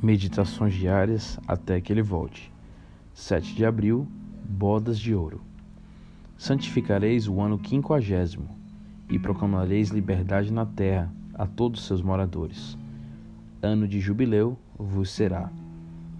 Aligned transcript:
Meditações 0.00 0.74
diárias 0.74 1.38
até 1.46 1.80
que 1.80 1.92
ele 1.92 2.02
volte. 2.02 2.52
7 3.14 3.54
de 3.54 3.66
abril, 3.66 4.06
bodas 4.48 4.98
de 4.98 5.12
ouro. 5.12 5.40
Santificareis 6.36 7.26
o 7.26 7.40
ano 7.40 7.58
quinquagésimo, 7.58 8.48
e 9.10 9.18
proclamareis 9.18 9.88
liberdade 9.88 10.52
na 10.52 10.64
terra 10.64 11.12
a 11.34 11.46
todos 11.46 11.84
seus 11.84 12.00
moradores. 12.00 12.78
Ano 13.60 13.88
de 13.88 13.98
jubileu 13.98 14.56
vos 14.78 15.10
será. 15.10 15.50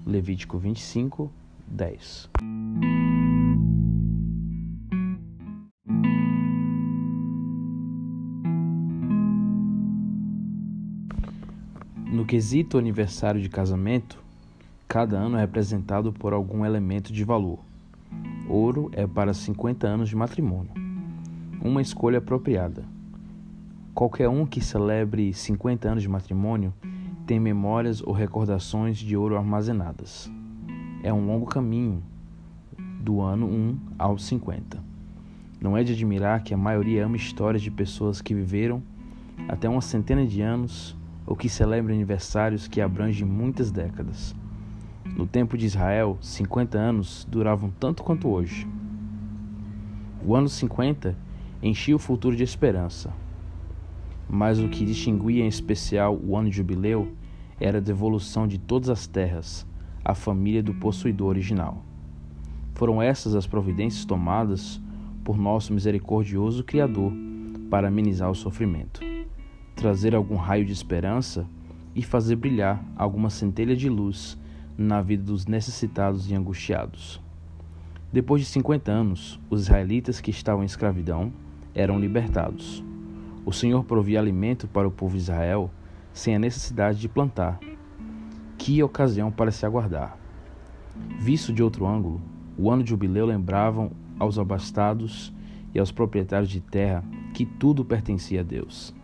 Levítico 0.04 0.58
25, 0.58 1.30
10. 1.68 2.28
No 12.18 12.26
quesito 12.26 12.78
aniversário 12.78 13.40
de 13.40 13.48
casamento, 13.48 14.20
cada 14.88 15.16
ano 15.16 15.36
é 15.36 15.40
representado 15.40 16.12
por 16.12 16.32
algum 16.32 16.66
elemento 16.66 17.12
de 17.12 17.22
valor. 17.22 17.60
Ouro 18.48 18.90
é 18.92 19.06
para 19.06 19.32
50 19.32 19.86
anos 19.86 20.08
de 20.08 20.16
matrimônio. 20.16 20.72
Uma 21.62 21.80
escolha 21.80 22.18
apropriada. 22.18 22.84
Qualquer 23.94 24.28
um 24.28 24.44
que 24.44 24.60
celebre 24.60 25.32
50 25.32 25.90
anos 25.90 26.02
de 26.02 26.08
matrimônio 26.08 26.74
tem 27.24 27.38
memórias 27.38 28.02
ou 28.02 28.12
recordações 28.12 28.98
de 28.98 29.16
ouro 29.16 29.36
armazenadas. 29.36 30.28
É 31.04 31.12
um 31.12 31.24
longo 31.24 31.46
caminho, 31.46 32.02
do 33.00 33.20
ano 33.20 33.46
1 33.46 33.78
aos 33.96 34.24
50. 34.24 34.82
Não 35.60 35.76
é 35.76 35.84
de 35.84 35.92
admirar 35.92 36.42
que 36.42 36.52
a 36.52 36.58
maioria 36.58 37.06
ama 37.06 37.16
histórias 37.16 37.62
de 37.62 37.70
pessoas 37.70 38.20
que 38.20 38.34
viveram 38.34 38.82
até 39.46 39.68
uma 39.68 39.80
centena 39.80 40.26
de 40.26 40.40
anos 40.40 40.97
ou 41.28 41.36
que 41.36 41.46
celebra 41.46 41.92
aniversários 41.92 42.66
que 42.66 42.80
abrangem 42.80 43.26
muitas 43.26 43.70
décadas. 43.70 44.34
No 45.04 45.26
tempo 45.26 45.58
de 45.58 45.66
Israel, 45.66 46.16
50 46.22 46.78
anos 46.78 47.26
duravam 47.30 47.70
tanto 47.78 48.02
quanto 48.02 48.28
hoje. 48.28 48.66
O 50.24 50.34
ano 50.34 50.48
50 50.48 51.14
enchia 51.62 51.94
o 51.94 51.98
futuro 51.98 52.34
de 52.34 52.42
esperança. 52.42 53.12
Mas 54.26 54.58
o 54.58 54.68
que 54.68 54.86
distinguia 54.86 55.44
em 55.44 55.48
especial 55.48 56.16
o 56.16 56.34
ano 56.34 56.48
de 56.48 56.56
jubileu 56.56 57.12
era 57.60 57.76
a 57.76 57.82
devolução 57.82 58.48
de 58.48 58.56
todas 58.56 58.88
as 58.88 59.06
terras 59.06 59.66
à 60.02 60.14
família 60.14 60.62
do 60.62 60.72
possuidor 60.72 61.28
original. 61.28 61.84
Foram 62.74 63.02
essas 63.02 63.34
as 63.34 63.46
providências 63.46 64.06
tomadas 64.06 64.80
por 65.22 65.36
nosso 65.36 65.74
misericordioso 65.74 66.64
Criador 66.64 67.12
para 67.68 67.88
amenizar 67.88 68.30
o 68.30 68.34
sofrimento 68.34 69.17
trazer 69.78 70.12
algum 70.12 70.34
raio 70.34 70.64
de 70.64 70.72
esperança 70.72 71.46
e 71.94 72.02
fazer 72.02 72.34
brilhar 72.34 72.84
alguma 72.96 73.30
centelha 73.30 73.76
de 73.76 73.88
luz 73.88 74.36
na 74.76 75.00
vida 75.00 75.22
dos 75.22 75.46
necessitados 75.46 76.28
e 76.28 76.34
angustiados. 76.34 77.22
Depois 78.12 78.42
de 78.42 78.48
50 78.48 78.90
anos, 78.90 79.40
os 79.48 79.62
israelitas 79.62 80.20
que 80.20 80.32
estavam 80.32 80.64
em 80.64 80.66
escravidão 80.66 81.32
eram 81.74 81.98
libertados. 81.98 82.82
O 83.46 83.52
Senhor 83.52 83.84
provia 83.84 84.18
alimento 84.18 84.66
para 84.66 84.88
o 84.88 84.90
povo 84.90 85.14
de 85.14 85.22
Israel 85.22 85.70
sem 86.12 86.34
a 86.34 86.40
necessidade 86.40 86.98
de 86.98 87.08
plantar. 87.08 87.60
Que 88.58 88.82
ocasião 88.82 89.30
para 89.30 89.52
se 89.52 89.64
aguardar! 89.64 90.18
Visto 91.20 91.52
de 91.52 91.62
outro 91.62 91.86
ângulo, 91.86 92.20
o 92.56 92.68
ano 92.68 92.82
de 92.82 92.90
jubileu 92.90 93.26
lembravam 93.26 93.92
aos 94.18 94.40
abastados 94.40 95.32
e 95.72 95.78
aos 95.78 95.92
proprietários 95.92 96.50
de 96.50 96.60
terra 96.60 97.04
que 97.32 97.46
tudo 97.46 97.84
pertencia 97.84 98.40
a 98.40 98.42
Deus 98.44 98.98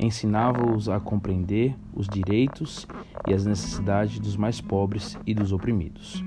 ensinava-os 0.00 0.88
a 0.88 0.98
compreender 0.98 1.76
os 1.94 2.08
direitos 2.08 2.86
e 3.28 3.34
as 3.34 3.44
necessidades 3.44 4.18
dos 4.18 4.36
mais 4.36 4.60
pobres 4.60 5.18
e 5.26 5.34
dos 5.34 5.52
oprimidos. 5.52 6.24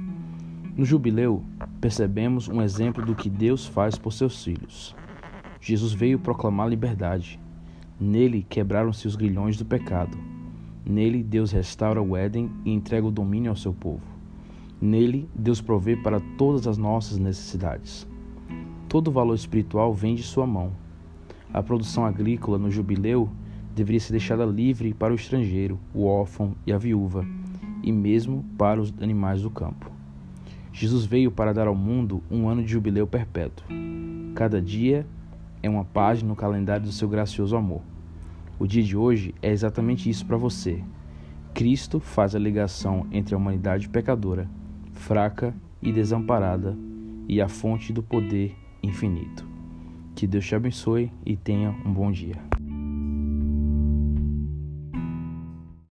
No 0.77 0.85
jubileu, 0.85 1.43
percebemos 1.81 2.47
um 2.47 2.61
exemplo 2.61 3.03
do 3.03 3.15
que 3.15 3.29
Deus 3.29 3.65
faz 3.65 3.97
por 3.97 4.13
seus 4.13 4.43
filhos. 4.43 4.95
Jesus 5.59 5.91
veio 5.91 6.19
proclamar 6.19 6.69
liberdade. 6.69 7.39
Nele 7.99 8.45
quebraram-se 8.47 9.07
os 9.07 9.15
grilhões 9.15 9.57
do 9.57 9.65
pecado. 9.65 10.17
Nele, 10.85 11.23
Deus 11.23 11.51
restaura 11.51 12.01
o 12.01 12.15
Éden 12.15 12.51
e 12.65 12.71
entrega 12.71 13.07
o 13.07 13.11
domínio 13.11 13.49
ao 13.49 13.55
seu 13.55 13.73
povo. 13.73 14.03
Nele, 14.81 15.29
Deus 15.33 15.61
provê 15.61 15.95
para 15.95 16.19
todas 16.37 16.67
as 16.67 16.77
nossas 16.77 17.17
necessidades. 17.17 18.07
Todo 18.89 19.07
o 19.07 19.11
valor 19.11 19.35
espiritual 19.35 19.93
vem 19.93 20.13
de 20.13 20.23
sua 20.23 20.45
mão. 20.45 20.73
A 21.53 21.63
produção 21.63 22.05
agrícola 22.05 22.57
no 22.57 22.69
jubileu 22.69 23.29
deveria 23.73 23.99
ser 23.99 24.11
deixada 24.11 24.45
livre 24.45 24.93
para 24.93 25.13
o 25.13 25.15
estrangeiro, 25.15 25.79
o 25.93 26.05
órfão 26.05 26.55
e 26.65 26.71
a 26.71 26.77
viúva, 26.77 27.25
e 27.81 27.91
mesmo 27.91 28.45
para 28.57 28.79
os 28.79 28.93
animais 29.01 29.41
do 29.41 29.49
campo. 29.49 29.91
Jesus 30.71 31.05
veio 31.05 31.31
para 31.31 31.53
dar 31.53 31.67
ao 31.67 31.75
mundo 31.75 32.23
um 32.29 32.47
ano 32.47 32.63
de 32.63 32.71
jubileu 32.71 33.05
perpétuo. 33.05 33.65
Cada 34.35 34.61
dia 34.61 35.05
é 35.61 35.69
uma 35.69 35.85
página 35.85 36.29
no 36.29 36.35
calendário 36.35 36.85
do 36.85 36.91
seu 36.91 37.07
gracioso 37.07 37.55
amor. 37.55 37.81
O 38.59 38.67
dia 38.67 38.83
de 38.83 38.95
hoje 38.95 39.33
é 39.41 39.51
exatamente 39.51 40.09
isso 40.09 40.25
para 40.25 40.37
você. 40.37 40.83
Cristo 41.53 41.99
faz 41.99 42.35
a 42.35 42.39
ligação 42.39 43.05
entre 43.11 43.35
a 43.35 43.37
humanidade 43.37 43.87
pecadora, 43.87 44.49
fraca 44.93 45.53
e 45.81 45.91
desamparada, 45.91 46.75
e 47.27 47.41
a 47.41 47.47
fonte 47.47 47.93
do 47.93 48.03
poder 48.03 48.55
infinito. 48.81 49.45
Que 50.15 50.27
Deus 50.27 50.45
te 50.45 50.55
abençoe 50.55 51.11
e 51.25 51.35
tenha 51.35 51.69
um 51.85 51.93
bom 51.93 52.11
dia. 52.11 52.52